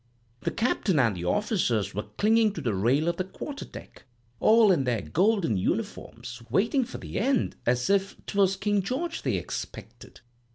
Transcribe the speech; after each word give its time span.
The 0.39 0.49
captain 0.49 0.97
an' 0.97 1.13
the 1.13 1.25
officers 1.25 1.93
were 1.93 2.07
clinging 2.17 2.53
to 2.53 2.61
the 2.61 2.73
rail 2.73 3.07
of 3.07 3.17
the 3.17 3.23
quarterdeck, 3.23 4.05
all 4.39 4.71
in 4.71 4.83
their 4.85 5.03
golden 5.03 5.57
uniforms, 5.57 6.41
waiting 6.49 6.83
for 6.85 6.97
the 6.97 7.19
end 7.19 7.55
as 7.67 7.87
if 7.87 8.15
'twas 8.25 8.55
King 8.55 8.81
George 8.81 9.21
they 9.21 9.35
expected. 9.37 10.21